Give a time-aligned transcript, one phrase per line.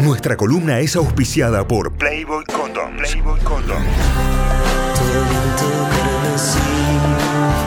[0.00, 3.10] Nuestra columna es auspiciada por Playboy Condoms.
[3.10, 3.86] Playboy Condoms.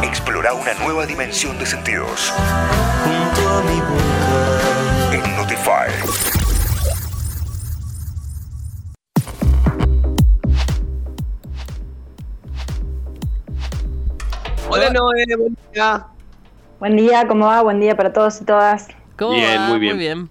[0.03, 2.31] Explora una nueva dimensión de sentidos.
[5.11, 5.89] En Notify.
[14.69, 16.12] Hola Noé, buen día.
[16.79, 17.61] Buen día, ¿cómo va?
[17.61, 18.87] Buen día para todos y todas.
[19.17, 19.67] ¿Cómo Bien, va?
[19.69, 20.29] muy bien.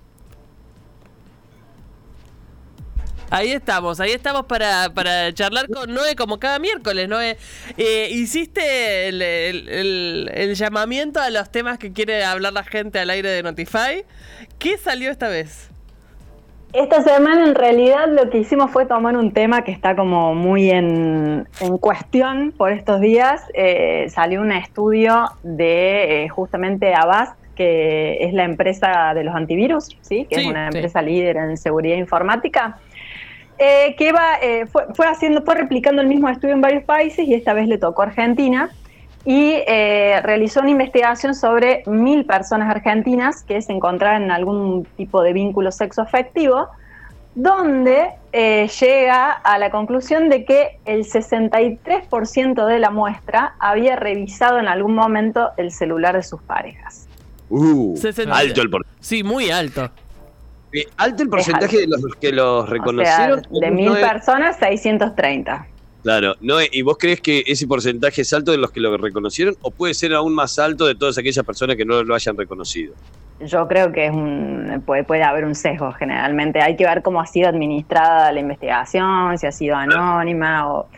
[3.31, 7.39] Ahí estamos, ahí estamos para, para charlar con Noé como cada miércoles, Noé.
[7.79, 12.99] Eh, hiciste el, el- el- el llamamiento a los temas que quiere hablar la gente
[12.99, 14.05] al aire de Notify.
[14.59, 15.71] ¿Qué salió esta vez?
[16.73, 20.71] Esta semana en realidad lo que hicimos fue tomar un tema que está como muy
[20.71, 23.43] en, en cuestión por estos días.
[23.53, 29.99] Eh, salió un estudio de eh, justamente Avast, que es la empresa de los antivirus,
[30.01, 30.27] ¿sí?
[30.31, 30.79] que Sí, es una sí.
[30.79, 32.79] empresa líder en seguridad informática.
[33.59, 37.29] eh, que va, eh, fue, fue haciendo, fue replicando el mismo estudio en varios países
[37.29, 38.71] y esta vez le tocó a Argentina
[39.25, 45.23] y eh, realizó una investigación sobre mil personas argentinas que se encontraban en algún tipo
[45.23, 46.69] de vínculo sexoafectivo,
[47.35, 54.59] donde eh, llega a la conclusión de que el 63% de la muestra había revisado
[54.59, 57.07] en algún momento el celular de sus parejas.
[57.49, 58.35] Uh, 60.
[58.37, 59.89] alto el por- Sí, muy alto.
[60.73, 63.43] eh, alto el porcentaje de los que los O sea, reconocieron.
[63.61, 64.01] de mil Noé?
[64.01, 65.67] personas, 630.
[66.03, 69.57] Claro, Noé, ¿y vos crees que ese porcentaje es alto de los que lo reconocieron
[69.63, 72.95] o puede ser aún más alto de todas aquellas personas que no lo hayan reconocido?
[73.41, 76.61] Yo creo que es un, puede, puede haber un sesgo generalmente.
[76.61, 80.89] Hay que ver cómo ha sido administrada la investigación, si ha sido anónima o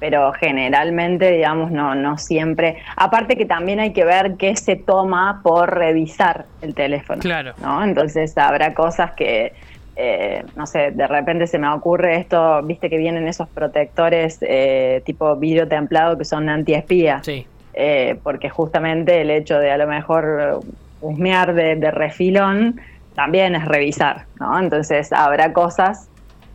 [0.00, 2.76] pero generalmente, digamos, no, no siempre.
[2.94, 7.20] Aparte que también hay que ver qué se toma por revisar el teléfono.
[7.22, 7.54] Claro.
[7.62, 7.82] ¿no?
[7.82, 9.54] Entonces habrá cosas que,
[9.96, 15.02] eh, no sé, de repente se me ocurre esto, viste que vienen esos protectores eh,
[15.06, 17.46] tipo vidrio templado que son antiespía Sí.
[17.74, 20.60] eh, porque justamente el hecho de a lo mejor
[21.00, 22.80] husmear de, de refilón
[23.14, 24.58] también es revisar, ¿no?
[24.58, 26.08] Entonces habrá cosas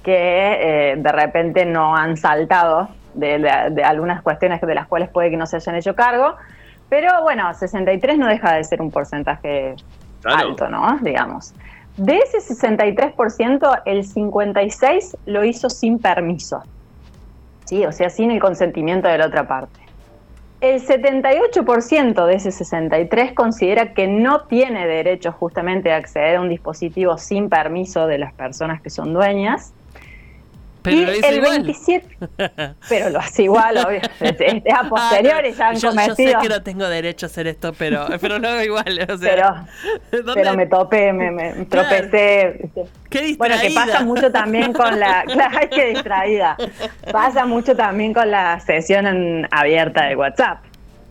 [0.03, 5.09] que eh, de repente no han saltado de, de- de algunas cuestiones de las cuales
[5.09, 6.35] puede que no se hayan hecho cargo,
[6.90, 9.75] pero bueno, 63 no deja de ser un porcentaje
[10.22, 10.50] Claro.
[10.50, 10.97] alto, ¿no?
[11.02, 11.53] Digamos.
[12.00, 16.64] De ese 63%, el 56% lo hizo sin permiso.
[17.66, 19.82] Sí, o sea, sin el consentimiento de la otra parte.
[20.62, 26.48] El 78% de ese 63 considera que no tiene derecho justamente a acceder a un
[26.48, 29.74] dispositivo sin permiso de las personas que son dueñas.
[30.90, 31.64] Pero y lo el igual.
[31.64, 32.18] 27,
[32.90, 34.02] pero lo hace igual, obvio.
[34.20, 36.42] Es, es a posteriori ya han Ah, yo, yo sé cometido.
[36.42, 39.00] que no tengo derecho a hacer esto, pero, pero lo hago igual.
[39.12, 39.68] O sea,
[40.12, 42.70] Pero, ¿dónde- pero me topé, me, me tropecé.
[43.10, 43.86] Qué Bueno, que distraída.
[43.94, 45.24] pasa mucho también con la.
[45.28, 46.58] Claro, qué distraída.
[47.12, 50.60] Pasa mucho también con la sesión en- abierta de WhatsApp.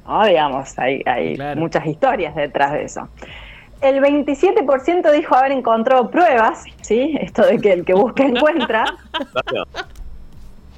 [0.06, 0.24] ¿no?
[0.24, 1.60] Digamos, hay, hay Claro.
[1.60, 3.08] muchas historias detrás de eso.
[3.80, 7.16] El 27% dijo haber encontrado pruebas, ¿sí?
[7.20, 8.84] Esto de que el que busca encuentra.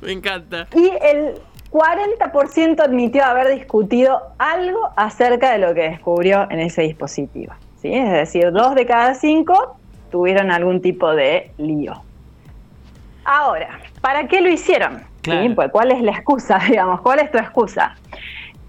[0.03, 0.67] Me encanta.
[0.75, 1.35] Y el
[1.71, 7.55] 40% admitió haber discutido algo acerca de lo que descubrió en ese dispositivo.
[7.81, 7.95] ¿sí?
[7.95, 9.77] Es decir, dos de cada cinco
[10.11, 11.95] tuvieron algún tipo de lío.
[13.25, 15.03] Ahora, ¿para qué lo hicieron?
[15.23, 15.51] ¿Sí?
[15.55, 17.01] Pues, ¿Cuál es la excusa, digamos?
[17.03, 17.95] ¿Cuál es tu excusa?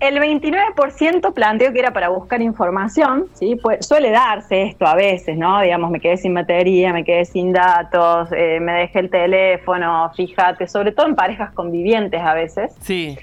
[0.02, 3.56] El 29% planteó que era para buscar información, ¿sí?
[3.62, 5.62] Pues, suele darse esto a veces, ¿no?
[5.62, 10.68] Digamos, me quedé sin batería, me quedé sin datos, eh, me dejé el teléfono, fíjate,
[10.68, 13.16] sobre todo en parejas convivientes a veces, Sí.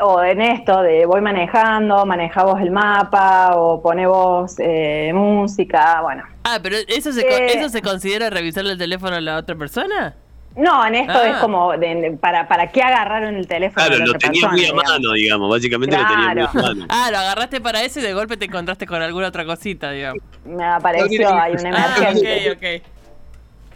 [0.00, 6.00] o en esto de voy manejando, maneja vos el mapa, o pone vos eh, música,
[6.00, 6.22] bueno.
[6.44, 7.58] Ah, pero ¿eso se, Eh.
[7.58, 10.14] ¿eso se considera revisarle el teléfono a la otra persona?
[10.56, 11.28] No, en esto Ah.
[11.30, 14.48] es como, de- para, ¿para qué agarraron el teléfono Claro, de la lo otra tenía
[14.48, 15.50] muy a mano, digamos.
[15.50, 16.86] Básicamente lo tenía muy a mano.
[16.90, 20.22] Ah, lo agarraste para eso y de golpe te encontraste con alguna otra cosita, digamos.
[20.44, 22.52] Me apareció, hay una Ah, emergencia.
[22.52, 22.82] ok, ok.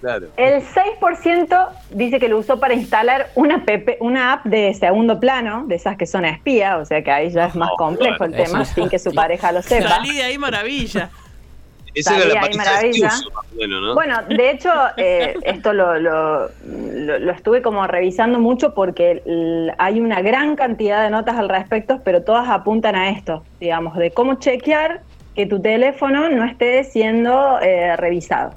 [0.00, 0.28] Claro.
[0.36, 5.64] El 6% dice que lo usó para instalar una, PP una app de segundo plano,
[5.66, 8.32] de esas que son espía, o sea que ahí ya es más Oh, complejo el
[8.32, 9.88] tema, sin que su pareja lo sepa.
[9.88, 11.10] Salí de ahí maravilla.
[11.98, 13.10] Esa era la de maravilla.
[13.10, 13.94] Stiuso, más o menos, ¿no?
[13.94, 19.22] Bueno, de hecho, eh, esto lo, lo- lo- lo estuve como revisando mucho porque
[19.78, 24.10] hay una gran cantidad de notas al respecto, pero todas apuntan a esto, digamos, de
[24.12, 25.02] cómo chequear
[25.34, 28.50] que tu teléfono no esté siendo eh, revisado.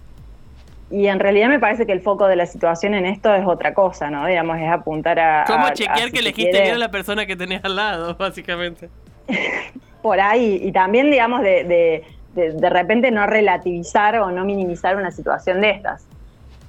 [0.89, 3.73] Y en realidad me parece que el foco de la situación en esto es otra
[3.73, 4.25] cosa, ¿no?
[4.25, 5.45] Digamos, es apuntar a...
[5.47, 8.15] ¿Cómo a- a chequear si que elegiste bien a la persona que tenías al lado,
[8.19, 8.89] básicamente?
[10.01, 12.03] por ahí y también digamos de, de-
[12.36, 16.06] de, de repente no relativizar o no minimizar una situación de estas.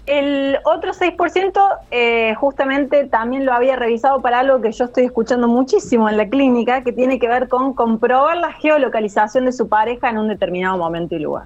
[0.05, 1.61] El otro 6%
[1.93, 6.27] eh, justamente también lo había revisado para algo que yo estoy escuchando muchísimo en la
[6.29, 10.77] clínica, que tiene que ver con comprobar la geolocalización de su pareja en un determinado
[10.77, 11.45] momento y lugar.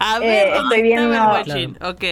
[0.00, 1.70] A Eh, ver, ¿dónde estoy viendo- estaba el guachín?
[1.82, 2.02] Ok.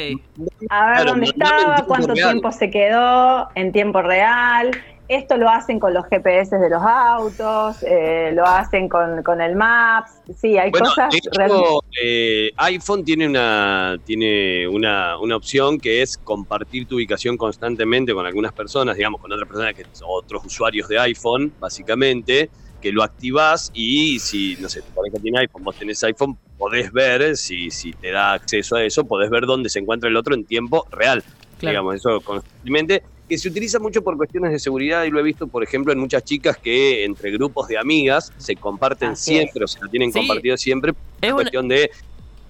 [0.69, 2.31] A ver Claro, dónde no- no en estaba, tiempo cuánto real.
[2.31, 4.71] tiempo se quedó en tiempo real.
[5.11, 9.57] Esto lo hacen con los GPS de los autos, eh, lo hacen con, con el
[9.57, 10.13] Maps.
[10.41, 11.69] Sí, hay Bueno, cosas de hecho, realmente.
[12.01, 18.25] eh, iPhone tiene una tiene una, una opción que es compartir tu ubicación constantemente con
[18.25, 22.49] algunas personas, digamos, con otras personas que otros usuarios de iPhone, básicamente,
[22.81, 26.93] que lo activás y si, no sé, tu pareja tiene iPhone, vos tenés iPhone, podés
[26.93, 30.37] ver, si, si te da acceso a eso, podés ver dónde se encuentra el otro
[30.37, 31.25] en tiempo real.
[31.59, 31.73] Claro.
[31.73, 35.47] Digamos, eso constantemente, que se utiliza mucho por cuestiones de seguridad y lo he visto,
[35.47, 39.69] por ejemplo, en muchas chicas que entre grupos de amigas se comparten Así siempre o
[39.69, 40.19] se lo tienen Sí.
[40.19, 41.91] compartido siempre Es una, cuestión de,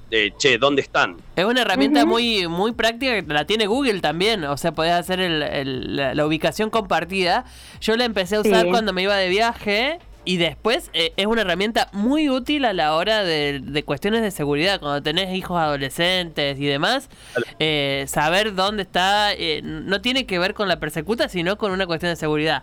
[0.08, 1.18] de, che, ¿dónde están?
[1.36, 4.42] es una herramienta muy, muy práctica que la tiene Google también.
[4.44, 7.44] O sea, podés hacer el- el- la, la ubicación compartida.
[7.82, 8.70] Yo la empecé a usar Sí.
[8.70, 9.98] cuando me iba de viaje.
[10.30, 14.30] Y después eh, es una herramienta muy útil a la hora de, de cuestiones de
[14.30, 14.78] seguridad.
[14.78, 17.10] Cuando tenés hijos adolescentes y demás,
[17.58, 21.84] eh, saber dónde está eh, no tiene que ver con la persecuta, sino con una
[21.84, 22.62] cuestión de seguridad.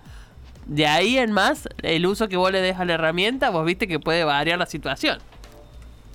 [0.66, 3.86] De ahí en más, el uso que vos le des a la herramienta, vos viste
[3.86, 5.20] que puede variar la situación.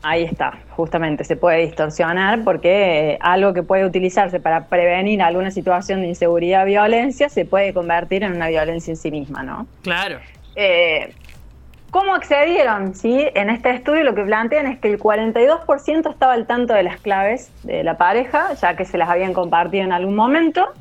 [0.03, 5.51] Ahí está, justamente, se puede distorsionar porque eh, algo que puede utilizarse para prevenir alguna
[5.51, 9.67] situación de inseguridad o violencia se puede convertir en una violencia en sí misma, ¿no?
[9.83, 10.19] Claro.
[10.57, 11.15] Eh,
[11.93, 12.95] ¿Cómo accedieron?
[12.95, 13.29] ¿Sí?
[13.35, 16.99] En este estudio lo que plantean es que el 42% estaba al tanto de las
[16.99, 20.73] claves de la pareja, ya que se las habían compartido en algún momento.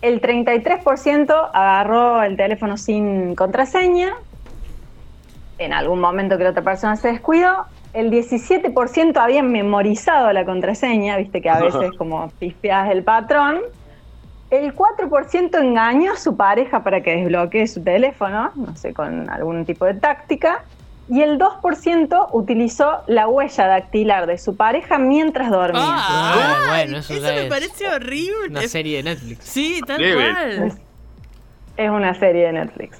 [0.00, 4.14] El 33% agarró el teléfono sin contraseña,
[5.58, 7.66] en algún momento que la otra persona se descuidó.
[7.92, 13.60] El 17% habían memorizado la contraseña, viste que a veces como pispeas el patrón.
[14.52, 19.64] El 4% engañó a su pareja para que desbloquee su teléfono, no sé, con algún
[19.64, 20.62] tipo de táctica.
[21.08, 25.82] Y el 2% utilizó la huella dactilar de su pareja mientras dormía.
[25.82, 28.50] Ah, bueno, eso me es parece horrible.
[28.50, 29.42] Una serie de Netflix.
[29.42, 30.72] Sí, tal cual.
[31.78, 32.98] Es una serie de Netflix.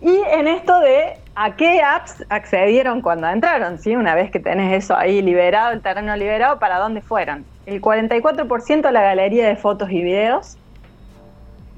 [0.00, 3.94] Y en esto de a qué apps accedieron cuando entraron, ¿sí?
[3.94, 7.44] Una vez que tenés eso ahí liberado, el terreno liberado, ¿para dónde fueron?
[7.66, 10.58] El 44% a la galería de fotos y videos,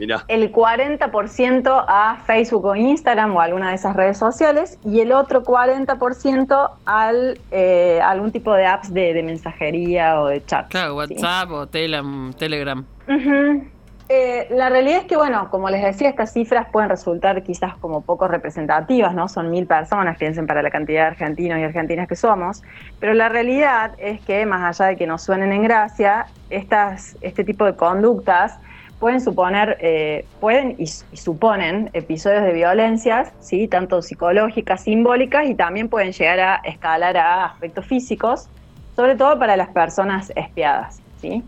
[0.00, 5.12] Mirá, el 40% a Facebook o Instagram o alguna de esas redes sociales y el
[5.12, 10.68] otro 40% al eh, algún tipo de apps de, de mensajería o de chat.
[10.68, 11.14] Claro, ¿sí?
[11.14, 12.84] WhatsApp o Telam- Telegram.
[13.06, 13.64] Ujú.
[14.12, 18.00] Eh, la realidad es que, bueno, como les decía, estas cifras pueden resultar quizás como
[18.00, 19.28] poco representativas, ¿no?
[19.28, 22.60] Son mil personas, piensen para la cantidad de argentinos y argentinas que somos,
[22.98, 27.44] pero la realidad es que, más allá de que nos suenen en gracia, estas, este
[27.44, 28.58] tipo de conductas
[29.00, 33.66] pueden suponer, eh, pueden y, y suponen episodios de violencias, ¿sí?
[33.66, 38.48] tanto psicológicas, simbólicas, y también pueden llegar a escalar a aspectos físicos,
[38.94, 41.00] sobre todo para las personas espiadas.
[41.20, 41.42] ¿sí?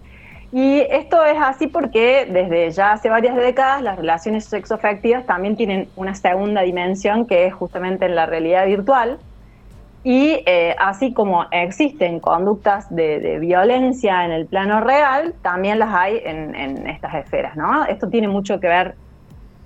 [0.53, 5.89] Y esto es así porque desde ya hace varias décadas las relaciones sexoafectivas también tienen
[5.97, 9.19] una segunda dimensión que es justamente en la realidad virtual.
[10.05, 15.95] Y eh, así como existen conductas de, de violencia en el plano real, también las
[15.95, 17.85] hay en, en estas esferas, ¿no?
[17.85, 18.99] Esto tiene mucho que ver,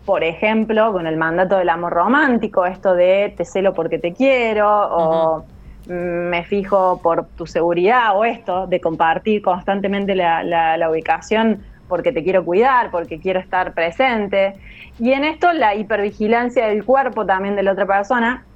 [0.04, 4.68] por ejemplo, con el mandato del amor romántico, esto de te celo porque te quiero,
[4.90, 5.49] o
[5.84, 12.12] me fijo por tu seguridad, o esto de compartir constantemente la, la- la ubicación porque
[12.12, 14.56] te quiero cuidar, porque quiero estar presente.
[14.99, 18.49] Y en esto la hipervigilancia del cuerpo también de la otra persona,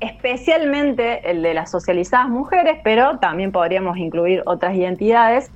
[0.00, 5.50] especialmente el de las socializadas mujeres, pero también podríamos incluir otras identidades,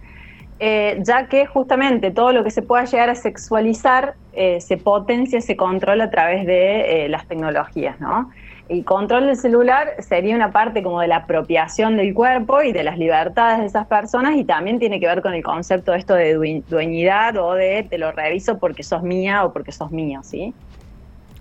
[0.59, 5.41] eh, ya que justamente todo lo que se pueda llegar a sexualizar eh, se potencia,
[5.41, 8.31] se controla a través de eh, las tecnologías, ¿no?
[8.69, 12.85] El control del celular sería una parte como de la apropiación del cuerpo y de
[12.85, 16.15] las libertades de esas personas y también tiene que ver con el concepto de esto
[16.15, 20.21] de due- dueñidad o de te lo reviso porque sos mía o porque sos mío,
[20.23, 20.55] ¿sí?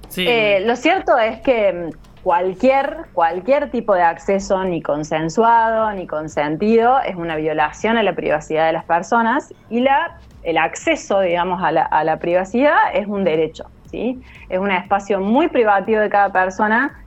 [0.08, 0.26] Sí.
[0.66, 1.92] Lo cierto es que
[2.30, 8.68] cualquier, cualquier tipo de acceso ni consensuado ni consentido es una violación a la privacidad
[8.68, 13.24] de las personas y la, el acceso, digamos, a la, a la privacidad es un
[13.24, 14.22] derecho, ¿sí?
[14.48, 17.04] Es un espacio muy privativo de cada persona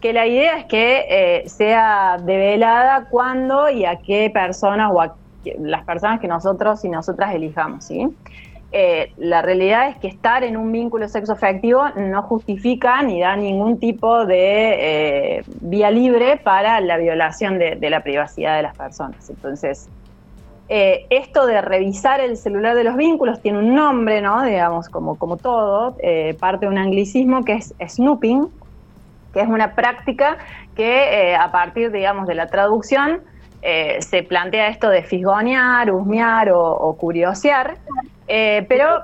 [0.00, 5.14] que la idea es que eh, sea develada cuándo y a qué personas o a
[5.58, 8.08] las personas que nosotros y nosotras elijamos, ¿sí?
[8.70, 13.78] Eh, la realidad es que estar en un vínculo sexoafectivo no justifica ni da ningún
[13.78, 19.30] tipo de eh, vía libre para la violación de, la privacidad de las personas.
[19.30, 19.88] Entonces,
[20.68, 24.42] eh, esto de revisar el celular de los vínculos tiene un nombre, ¿no?
[24.42, 25.96] Digamos, como, como todo,
[26.38, 28.48] parte de un anglicismo que es snooping,
[29.32, 30.36] que es una práctica
[30.76, 33.22] que a partir, digamos, de la traducción
[33.62, 37.78] se plantea esto de fisgonear, husmear o, o curiosear,
[38.28, 39.00] eh, pero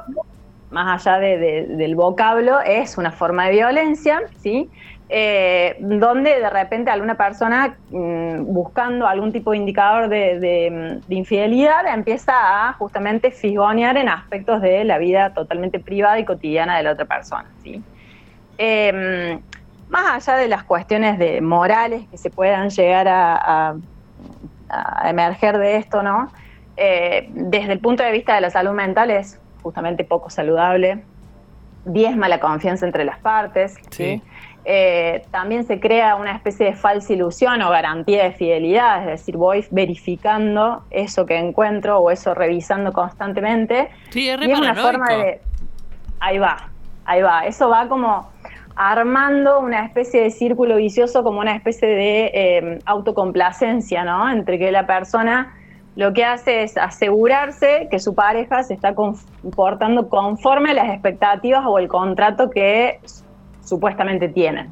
[0.75, 4.71] más allá del vocablo, es una forma de violencia, ¿sí?
[5.09, 12.33] Eh, donde de repente alguna persona mm, buscando algún tipo de indicador de, infidelidad empieza
[12.69, 17.04] a justamente fisgonear en aspectos de la vida totalmente privada y cotidiana de la otra
[17.04, 17.54] persona.
[17.62, 17.85] ¿sí?
[18.59, 19.40] Em,
[19.88, 23.76] más allá de las cuestiones de morales que se puedan llegar a
[25.04, 26.33] emerger de esto, ¿no?
[26.76, 31.02] Eh, desde el punto de vista de la salud mental es justamente poco saludable,
[31.85, 33.76] diezma la confianza entre las partes,
[34.66, 39.37] eh, también se crea una especie de falsa ilusión o garantía de fidelidad, es decir,
[39.37, 43.90] voy verificando eso que encuentro o eso revisando constantemente.
[44.11, 45.40] Sí, es y es una forma de...
[46.21, 46.71] Ahí va,
[47.04, 48.33] ahí va, eso va como
[48.76, 54.31] armando una especie de círculo vicioso, como una especie de eh, autocomplacencia, ¿no?
[54.31, 55.54] Entre que la persona
[55.97, 61.65] lo que hace es asegurarse que su pareja se está comportando conforme a las expectativas
[61.67, 63.01] o el contrato que
[63.63, 64.71] supuestamente tienen.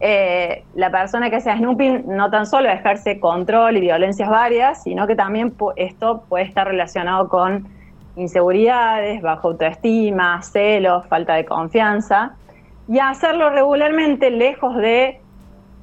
[0.00, 5.06] Eh, la persona que hace snooping no tan solo ejerce control y violencias varias, sino
[5.06, 7.68] que también esto puede estar relacionado con
[8.16, 12.34] inseguridades, baja autoestima, celos, falta de confianza,
[12.88, 15.20] y hacerlo regularmente lejos de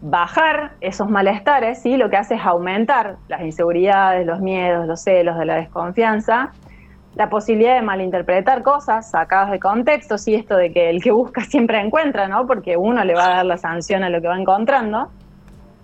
[0.02, 1.96] bajar esos malestares, ¿sí?
[1.96, 6.52] lo que hace es aumentar las inseguridades, los miedos, los celos, de la desconfianza,
[7.16, 11.42] la posibilidad de malinterpretar cosas sacadas de contexto, sí, esto de que el que busca
[11.42, 12.48] siempre encuentra, ¿no?
[12.48, 15.12] Porque uno le va a dar la sanción a lo que va encontrando.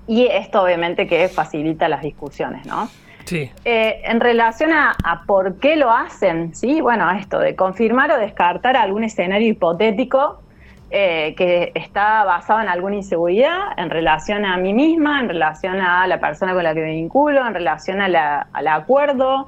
[0.07, 2.87] Y esto obviamente que facilita las discusiones, ¿no?
[3.25, 3.51] Sí.
[3.65, 8.17] Eh, en relación a, a, por qué lo hacen, sí, bueno, esto de confirmar o
[8.17, 10.41] descartar algún escenario hipotético
[10.89, 16.07] eh, que está basado en alguna inseguridad en relación a mí misma, en relación a
[16.07, 19.47] la persona con la que me vinculo, en relación al acuerdo,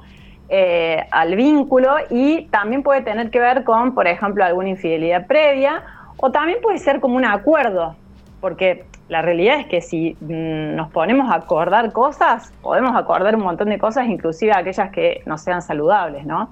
[0.50, 5.82] eh, al vínculo y también puede tener que ver con, por ejemplo, alguna infidelidad previa
[6.18, 7.96] o también puede ser como un acuerdo,
[8.42, 13.42] porque la realidad es que si mm, nos ponemos a acordar cosas, podemos acordar un
[13.42, 16.50] montón de cosas, inclusive aquellas que no sean saludables, ¿no?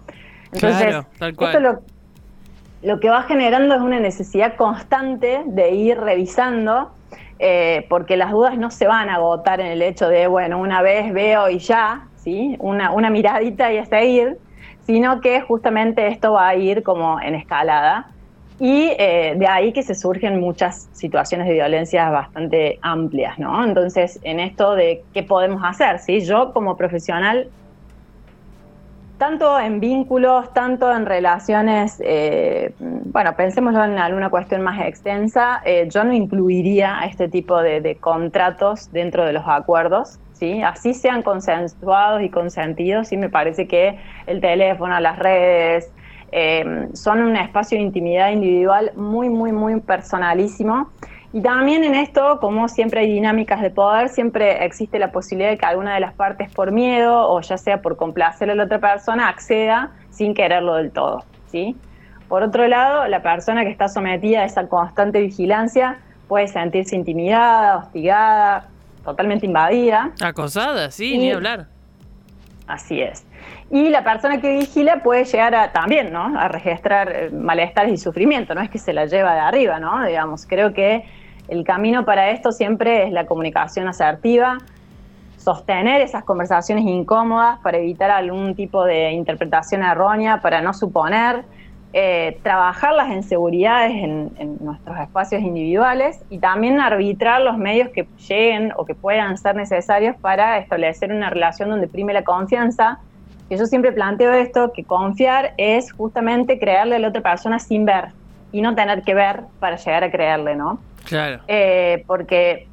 [0.52, 1.80] Entonces, esto lo,
[2.82, 6.90] lo que va generando es una necesidad constante de ir revisando,
[7.38, 10.82] eh, porque las dudas no se van a agotar en el hecho de, bueno, una
[10.82, 12.56] vez veo y ya, ¿sí?
[12.61, 14.38] Una, una miradita y hasta ir,
[14.87, 18.06] sino que justamente esto va a ir como en escalada.
[18.61, 23.64] Y eh, de ahí que se surgen muchas situaciones de violencia bastante amplias, ¿no?
[23.64, 26.20] Entonces, en esto de qué podemos hacer, ¿sí?
[26.23, 27.49] Yo como profesional
[29.18, 35.88] tanto en vínculos, tanto en relaciones, eh, bueno, pensémoslo en alguna cuestión más extensa, eh,
[35.90, 40.62] yo no incluiría este tipo de, contratos dentro de los acuerdos, ¿sí?
[40.62, 45.92] Así sean consensuados y consentidos, sí me parece que el teléfono, las redes,
[46.30, 50.90] eh, son un espacio de intimidad individual muy, muy, muy personalísimo
[51.32, 55.58] y también en esto, como siempre hay dinámicas de poder, siempre existe la posibilidad de
[55.58, 58.78] que alguna de las partes por miedo o ya sea por complacer a la otra
[58.78, 61.76] persona acceda sin quererlo del todo, ¿sí?
[62.28, 67.78] Por otro lado, la persona que está sometida a esa constante vigilancia puede sentirse intimidada,
[67.78, 68.68] hostigada,
[69.04, 70.12] totalmente invadida.
[70.23, 71.66] Acosada, sí, ni hablar.
[72.66, 73.25] Así es.
[73.70, 76.38] Y la persona que vigila puede llegar a, también, ¿no?
[76.38, 80.04] A registrar eh, malestares y sufrimiento, no es que se la lleva de arriba, ¿no?
[80.04, 81.04] Digamos, creo que
[81.49, 84.59] el camino para esto siempre es la comunicación asertiva,
[85.38, 91.45] sostener esas conversaciones incómodas para evitar algún tipo de interpretación errónea, para no suponer,
[91.95, 98.73] eh, trabajar las inseguridades en, nuestros espacios individuales y también arbitrar los medios que lleguen
[98.76, 102.99] o que puedan ser necesarios para establecer una relación donde prime la confianza.
[103.49, 108.17] Yo siempre planteo esto, que confiar es justamente creerle a la otra persona sin ver
[108.52, 110.81] y no tener que ver para llegar a creerle, ¿no?
[111.05, 111.40] Claro.
[111.49, 112.67] Eh, porque,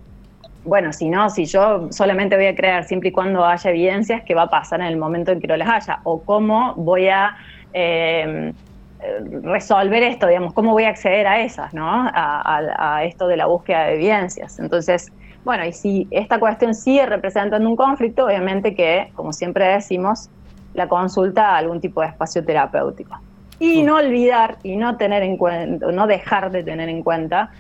[0.64, 4.36] bueno, si no, si yo solamente voy a creer siempre y cuando haya evidencias, ¿qué
[4.36, 6.00] va a pasar en el momento en que no las haya?
[6.04, 7.36] O cómo voy a
[7.74, 8.54] eh,
[9.44, 11.88] resolver esto, digamos, cómo voy a acceder a esas, ¿no?
[11.88, 14.60] A, esto de la búsqueda de evidencias.
[14.60, 15.12] Entonces,
[15.44, 20.30] bueno, y si esta cuestión sigue representando un conflicto, obviamente que, como siempre decimos,
[20.74, 23.18] la consulta a algún tipo de espacio terapéutico.
[23.60, 27.52] Y no olvidar y no tener en cuenta, no dejar de tener en cuenta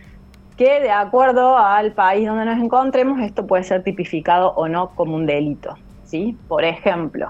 [0.57, 5.15] que de acuerdo al país donde nos encontremos, esto puede ser tipificado o no como
[5.15, 5.75] un delito.
[6.05, 6.37] ¿sí?
[6.47, 7.29] Por ejemplo,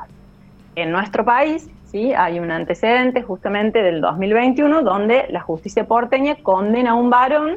[0.76, 2.14] en nuestro país ¿sí?
[2.14, 7.56] hay un antecedente justamente del 2021 donde la justicia porteña condena a un varón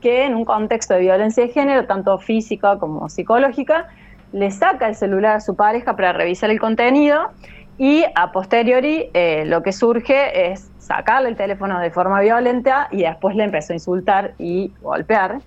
[0.00, 3.88] que en un contexto de violencia de género, tanto física como psicológica,
[4.32, 7.30] le saca el celular a su pareja para revisar el contenido
[7.78, 13.02] y a posteriori eh, lo que surge es sacarle el teléfono de forma violenta y
[13.02, 15.38] después le empezó a insultar y golpear.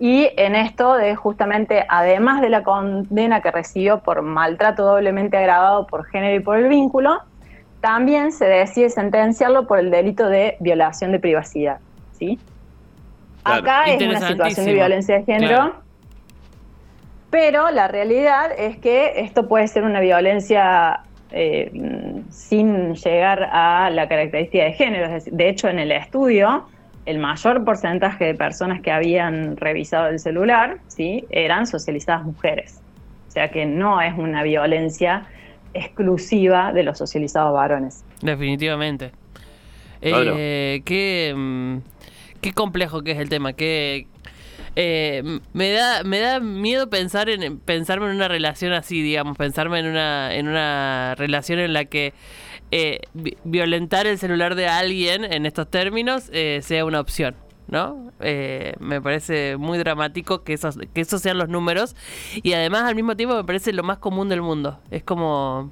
[0.00, 5.86] Y en esto de justamente, además de la condena que recibió por maltrato doblemente agravado
[5.86, 7.20] por género y por el vínculo,
[7.80, 11.78] también se decide sentenciarlo por el delito de violación de privacidad.
[12.12, 12.38] ¿sí?
[13.44, 15.74] Acá es una situación de violencia de género,
[17.30, 24.08] pero la realidad es que esto puede ser una violencia eh, sin llegar a la
[24.08, 25.08] característica de género.
[25.24, 26.66] de hecho, en el estudio,
[27.06, 31.24] el mayor porcentaje de personas que habían revisado el celular ¿sí?
[31.30, 32.80] eran socializadas mujeres.
[33.28, 35.26] O sea que no es una violencia
[35.74, 38.04] exclusiva de los socializados varones.
[38.20, 39.12] Definitivamente.
[40.00, 41.78] Eh, qué, mm,
[42.40, 44.06] qué complejo que es el tema, qué,
[44.76, 49.80] eh, me da me da miedo pensar en pensarme en una relación así, digamos, pensarme
[49.80, 52.14] en una en una relación en la que
[52.70, 53.00] eh,
[53.44, 57.34] violentar el celular de alguien en estos términos eh, sea una opción.
[57.70, 58.12] ¿no?
[58.18, 61.94] me parece muy dramático que esos, que esos sean los números
[62.42, 64.80] y además al mismo tiempo me parece lo más común del mundo.
[64.90, 65.70] Es como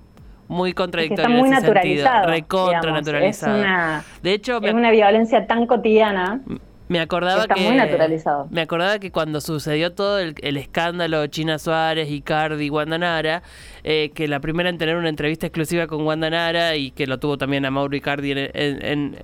[0.48, 1.24] muy contradictorio.
[1.24, 2.26] está muy naturalizado.
[2.28, 3.56] Recontra naturalizado.
[3.56, 6.40] Es una, de hecho, es una violencia tan cotidiana.
[6.88, 7.62] Me acordaba Está que.
[7.62, 8.46] muy naturalizado.
[8.50, 13.42] Me acordaba que cuando sucedió todo el, escándalo China Suárez, Icardi y Wanda Nara,
[13.82, 17.18] eh, que la primera en tener una entrevista exclusiva con Wanda Nara y que lo
[17.18, 19.18] tuvo también a Mauro Icardi en, en,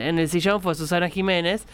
[0.00, 1.66] en, el sillón fue Susana Jiménez.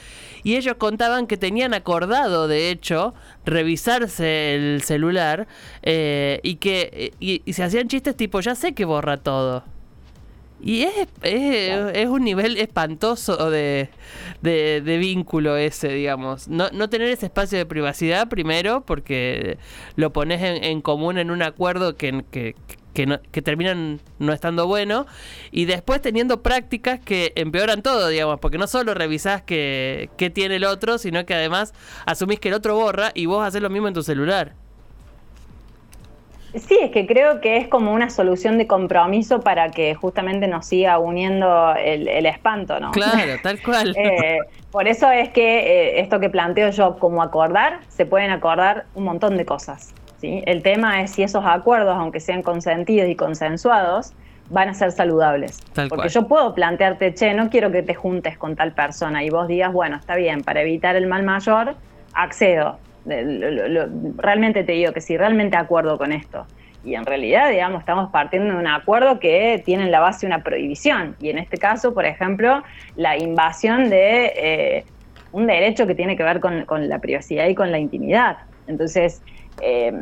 [0.43, 5.47] Y ellos contaban que tenían acordado, de hecho, revisarse el celular
[5.83, 9.65] eh, y que y se hacían chistes tipo, ya sé que borra todo.
[10.65, 13.91] Y es, es, un nivel espantoso de,
[14.41, 16.49] de, vínculo ese, digamos.
[16.49, 19.59] No, no tener ese espacio de privacidad primero porque
[19.97, 22.57] lo pones en, común en un acuerdo que, que,
[22.95, 25.05] que, terminan no estando bueno.
[25.51, 28.41] Y después teniendo prácticas que empeoran todo, digamos.
[28.41, 31.75] Porque no solo revisás qué que tiene el otro, sino que además
[32.07, 34.55] asumís que el otro borra y vos haces lo mismo en tu celular.
[36.55, 40.67] Sí, es que creo que es como una solución de compromiso para que justamente nos
[40.67, 42.93] siga uniendo el, espanto, ¿no?
[42.93, 43.95] Claro, tal cual.
[43.97, 44.39] Eh,
[44.71, 49.05] por eso es que eh, esto que planteo yo como acordar, se pueden acordar un
[49.05, 49.95] montón de cosas.
[50.21, 50.43] ¿sí?
[50.47, 54.13] El tema es si esos acuerdos, aunque sean consentidos y consensuados,
[54.51, 55.59] van a ser saludables.
[55.89, 59.49] Porque yo puedo plantearte, che, no quiero que te juntes con tal persona y vos
[59.49, 61.75] digas, bueno, está bien, para evitar el mal mayor,
[62.13, 66.47] accedo realmente te digo que sí, realmente acuerdo con esto.
[66.85, 70.43] Y en realidad, digamos, estamos partiendo de un acuerdo que tiene en la base una
[70.43, 71.17] prohibición.
[71.19, 72.63] Y en este caso, por ejemplo,
[72.95, 74.85] la invasión de eh,
[75.33, 78.37] un derecho que tiene que ver con, la privacidad y con la intimidad.
[78.67, 79.23] Entonces,
[79.63, 79.93] eh,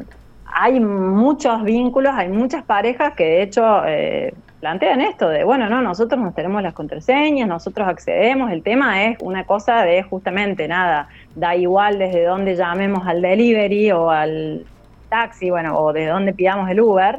[0.44, 5.82] hay muchos vínculos, hay muchas parejas que de hecho eh, plantean esto de, bueno, no,
[5.82, 11.08] nosotros nos tenemos las contraseñas, nosotros accedemos, el tema es una cosa de justamente nada,
[11.34, 14.64] da igual desde dónde llamemos al delivery o al
[15.08, 17.18] taxi, bueno, o desde dónde pidamos el Uber,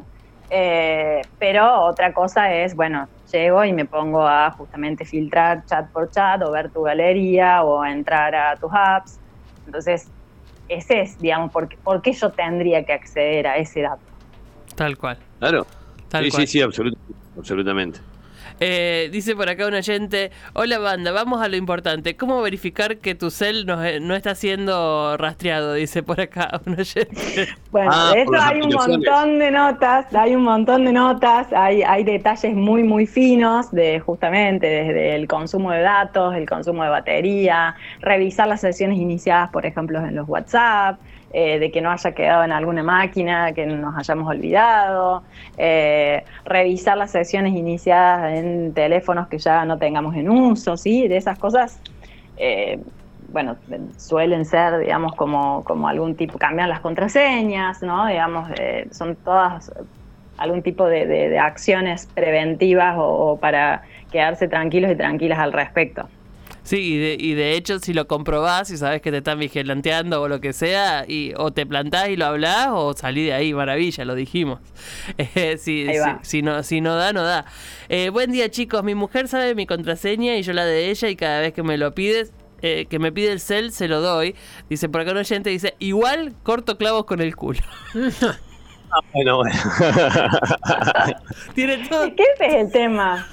[0.50, 6.12] eh, pero otra cosa es, bueno, llego y me pongo a justamente filtrar chat por
[6.12, 9.20] chat o ver tu galería o entrar a tus apps.
[9.66, 10.10] Entonces,
[10.70, 14.00] ese es, digamos, por, por qué yo tendría que acceder a ese dato.
[14.78, 15.18] Tal cual.
[15.40, 15.68] Claro.
[16.22, 18.00] Sí, sí, sí, absolutamente absolutamente.
[18.60, 22.16] Eh, dice por acá un oyente, hola banda, vamos a lo importante.
[22.16, 25.74] ¿Cómo verificar que tu cel no, no está siendo rastreado?
[25.74, 27.48] Dice por acá un oyente.
[27.72, 31.82] Bueno, ah, de eso hay un montón de notas, hay un montón de notas, hay,
[31.82, 36.90] hay detalles muy, muy finos de justamente desde el consumo de datos, el consumo de
[36.90, 41.00] batería, revisar las sesiones iniciadas, por ejemplo, en los WhatsApp.
[41.36, 45.24] Eh, de que no haya quedado en alguna máquina, que nos hayamos olvidado,
[45.58, 51.08] eh, revisar las sesiones iniciadas en teléfonos que ya no tengamos en uso, ¿sí?
[51.08, 51.80] De esas cosas,
[52.38, 52.80] eh,
[53.30, 53.56] bueno,
[53.98, 58.06] suelen ser, digamos, como, como algún tipo, cambian las contraseñas, ¿no?
[58.06, 58.52] Digamos,
[58.92, 59.72] son todas
[60.38, 66.08] algún tipo de, acciones preventivas o para quedarse tranquilos y tranquilas al respecto.
[66.64, 70.22] Sí, y de, y de hecho si lo comprobás y sabes que te están vigilanteando
[70.22, 73.54] o lo que sea, y o te plantás y lo hablás o salí de ahí,
[73.54, 74.60] maravilla, lo dijimos.
[75.18, 76.20] Eh, si, Ahí va.
[76.22, 77.46] si, si no, si no da, no da.
[77.90, 81.16] Eh, buen día chicos, mi mujer sabe mi contraseña y yo la de ella y
[81.16, 84.36] cada vez que me lo pides, eh, que me pide el cel, se lo doy.
[84.70, 87.60] Dice, por acá un oyente dice, igual corto clavos con el culo.
[88.96, 89.56] Ah, bueno, bueno.
[91.56, 92.04] Tiene todo...
[92.06, 93.28] Ese es el tema.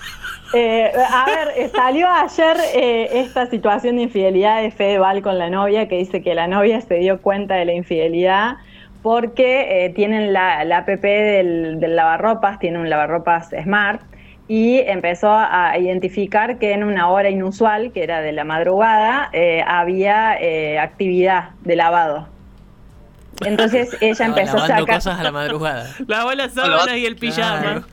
[0.52, 5.86] Eh, a ver, salió ayer eh, esta situación de infidelidad de Fedeval con la novia,
[5.88, 8.56] que dice que la novia se dio cuenta de la infidelidad
[9.02, 14.02] porque eh, tienen la, la app del, del lavarropas, tiene un lavarropas smart,
[14.50, 19.62] y empezó a identificar que en una hora inusual, que era de la madrugada, eh,
[19.64, 22.26] había eh, actividad de lavado.
[23.44, 24.86] Entonces ella empezó a sacar...
[24.86, 25.88] cosas a la madrugada.
[26.08, 27.60] Lavó las sábanas y el pijama.
[27.60, 27.84] Claro.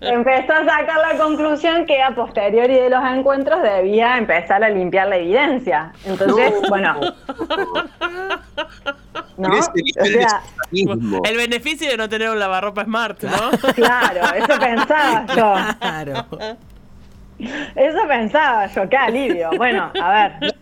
[0.00, 5.08] Empezó a sacar la conclusión que a posteriori de los encuentros debía empezar a limpiar
[5.08, 5.92] la evidencia.
[6.04, 6.68] Entonces, No.
[6.68, 7.00] bueno.
[11.24, 13.50] El beneficio de no tener un lavarropa smart, ¿no?
[13.74, 15.54] claro, eso pensaba yo.
[15.80, 16.26] Claro.
[17.74, 19.50] Eso pensaba yo, qué alivio.
[19.56, 20.54] Bueno, a ver.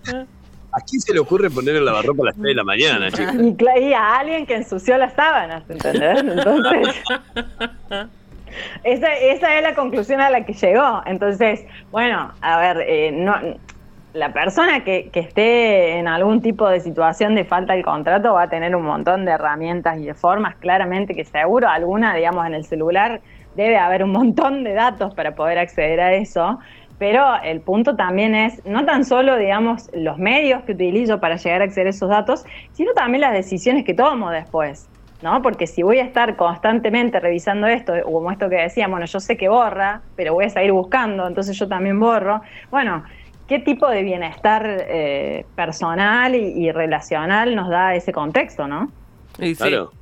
[0.72, 3.35] ¿A quién se le ocurre poner el lavarropa a las 3 de la mañana, chicos?
[3.35, 6.20] Y, y a alguien que ensució las sábanas, ¿entendés?
[6.20, 6.96] Entonces,
[8.85, 11.03] esa, esa es la conclusión a la que llegó.
[11.07, 13.35] Entonces, bueno, a ver, eh, no,
[14.13, 18.43] la persona que, que esté en algún tipo de situación de falta del contrato va
[18.43, 22.55] a tener un montón de herramientas y de formas, claramente que seguro alguna, digamos, en
[22.55, 23.21] el celular
[23.55, 26.59] debe haber un montón de datos para poder acceder a eso.
[26.99, 31.63] Pero el punto también es no tan solo, digamos, los medios que utilizo para llegar
[31.63, 34.89] a acceder a esos datos, sino también las decisiones que tomo después.
[35.22, 35.42] ¿No?
[35.42, 39.20] Porque si voy a estar constantemente revisando esto, o como esto que decía, bueno, yo
[39.20, 42.42] sé que borra, pero voy a seguir buscando, entonces yo también borro.
[42.70, 43.04] Bueno,
[43.48, 48.90] ¿qué tipo de bienestar eh, personal y, y relacional nos da ese contexto, no?
[49.38, 49.56] Y sí.
[49.56, 49.92] Claro.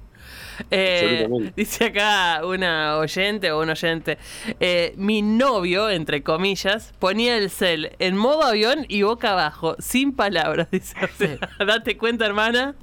[0.71, 1.53] Eh, Absolutamente.
[1.57, 4.19] dice acá una oyente o un oyente,
[4.61, 10.15] eh, mi novio, entre comillas, ponía el cel en modo avión y boca abajo, sin
[10.15, 10.69] palabras.
[10.71, 12.75] Dice, o sea, date cuenta, hermana.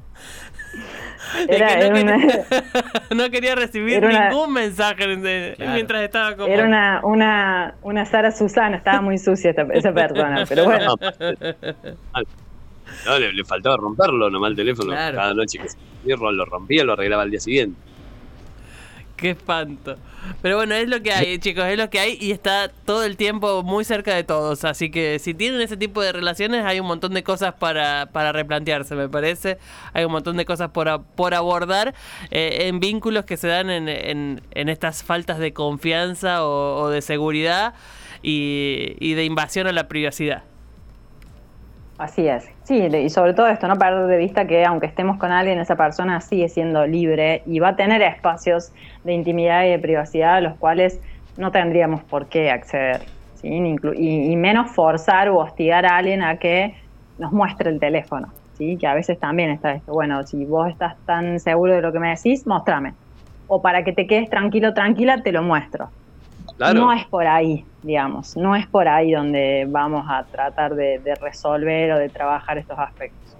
[1.48, 2.46] de Era- que no, era una- quería,
[3.16, 5.74] no quería recibir era una- ningún mensaje de- Claro.
[5.74, 6.48] mientras estaba como...
[6.54, 10.96] Era una, una, una Sara Susana, estaba muy sucia esta- esa persona, pero bueno.
[13.06, 14.92] No, le, le faltaba romperlo nomás el teléfono.
[14.92, 15.18] Claro.
[15.18, 17.80] Cada noche que se lo rompía, lo arreglaba al día siguiente.
[19.16, 19.96] Qué espanto.
[20.42, 23.16] Pero bueno, es lo que hay, chicos, es lo que hay y está todo el
[23.16, 24.66] tiempo muy cerca de todos.
[24.66, 28.32] Así que si tienen ese tipo de relaciones, hay un montón de cosas para, para
[28.34, 29.58] replantearse, me parece.
[29.94, 31.94] Hay un montón de cosas por, a- por abordar
[32.32, 36.90] eh, en vínculos que se dan en, en- en estas faltas de confianza o, o
[36.90, 37.74] de seguridad
[38.22, 40.44] y, y de invasión a la privacidad.
[41.98, 42.50] Así es.
[42.64, 45.78] Sí, y sobre todo esto, no perder de vista que aunque estemos con alguien, esa
[45.78, 48.74] persona sigue siendo libre y va a tener espacios
[49.06, 51.00] de intimidad y de privacidad a los cuales
[51.38, 53.02] no tendríamos por qué acceder.
[53.36, 53.48] ¿sí?
[53.48, 56.76] Y, y menos forzar o hostigar a alguien a que
[57.18, 58.28] nos muestre el teléfono.
[58.58, 58.78] ¿sí?
[58.78, 59.94] Que a veces también está esto.
[59.94, 62.94] Bueno, si vos estás tan seguro de lo que me decís, mostrame.
[63.48, 65.90] O para que te quedes tranquilo, tranquila, te lo muestro.
[66.58, 66.80] Claro.
[66.82, 71.16] No es por ahí, digamos, no es por ahí donde vamos a tratar de, de
[71.16, 73.38] resolver o de trabajar estos aspectos.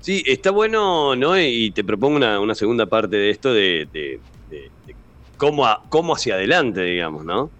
[0.00, 1.38] Sí, está bueno, ¿no?
[1.38, 4.96] Y te propongo una, una segunda parte de esto de, de- de- de
[5.36, 7.52] cómo, a- cómo hacia adelante, digamos, ¿no?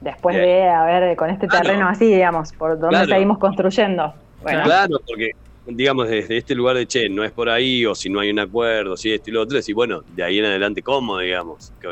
[0.00, 0.46] Después Bien.
[0.46, 1.64] de, a ver, con este Claro.
[1.64, 3.06] terreno así, digamos, por Claro.
[3.06, 4.14] seguimos construyendo.
[4.40, 5.30] Bueno, Claro, porque,
[5.64, 8.38] digamos, desde este lugar de che, no es por ahí, o si no hay un
[8.38, 11.74] acuerdo, si esto y lo otro, decir, bueno, de ahí en adelante, ¿cómo, digamos?
[11.80, 11.88] ¿Qué-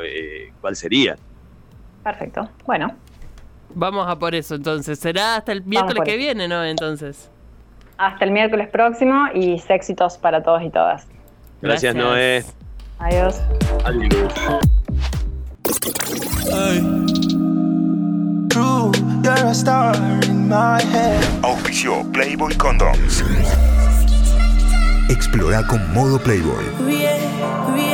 [0.49, 1.19] eh, ¿Cuál sería?
[2.07, 2.49] Perfecto.
[2.65, 2.95] Bueno,
[3.75, 4.97] Vamos a por eso entonces.
[4.99, 6.19] Será hasta el miércoles que eso.
[6.19, 6.63] viene, ¿no?
[6.65, 7.29] Entonces.
[7.99, 11.07] hasta el miércoles próximo y éxitos para todos y todas.
[11.61, 12.45] Gracias, Noé.
[13.01, 13.41] Adiós.
[13.85, 14.33] Adiós.
[18.51, 18.93] True,
[19.25, 21.21] you're a star in my head.
[21.43, 23.25] Auspició Playboy Condoms.
[25.11, 26.65] Explora con modo Playboy.
[26.89, 27.19] Yeah,
[27.77, 27.86] yeah.